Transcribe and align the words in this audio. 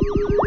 you. 0.00 0.37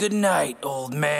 Say 0.00 0.08
goodnight, 0.08 0.56
old 0.62 0.94
man. 0.94 1.19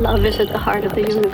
Love 0.00 0.24
is 0.24 0.40
at 0.40 0.48
the 0.48 0.56
heart 0.56 0.82
of 0.84 0.94
the 0.94 1.02
universe. 1.02 1.29